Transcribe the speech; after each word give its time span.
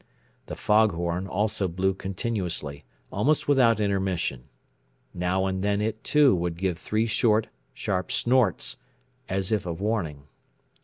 The 0.47 0.55
fog 0.55 0.93
horn 0.93 1.27
also 1.27 1.67
blew 1.67 1.93
continuously, 1.93 2.85
almost 3.11 3.47
without 3.47 3.79
intermission. 3.79 4.45
Now 5.13 5.45
and 5.45 5.63
then 5.63 5.79
it 5.79 6.03
too 6.03 6.35
would 6.37 6.57
give 6.57 6.79
three 6.79 7.05
short, 7.05 7.49
sharp 7.75 8.11
snorts, 8.11 8.77
as 9.29 9.51
if 9.51 9.67
of 9.67 9.79
warning. 9.79 10.23